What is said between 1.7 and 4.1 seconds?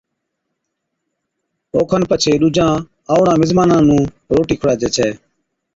اوکن پڇي ڏُوجان آئوڙان مزمانا نُون